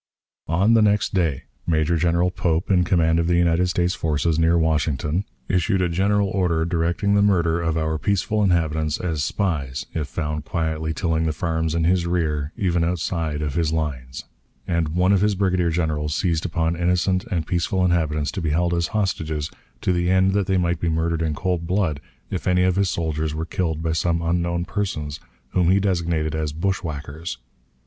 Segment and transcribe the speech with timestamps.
[0.47, 4.57] On the next day, Major General Pope, in command of the United States forces near
[4.57, 10.07] Washington, issued a general order directing the murder of our peaceful inhabitants as spies, if
[10.07, 14.23] found quietly tilling the farms in his rear, even outside of his lines;
[14.67, 18.73] and one of his brigadier generals seized upon innocent and peaceful inhabitants to be held
[18.73, 22.63] as hostages, to the end that they might be murdered in cold blood if any
[22.63, 27.37] of his soldiers were killed by some unknown persons, whom he designated as "bushwhackers."